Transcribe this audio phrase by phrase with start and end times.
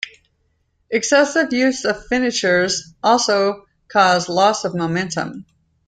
[0.89, 5.45] Excessive use of finishers also cause loss in momentum.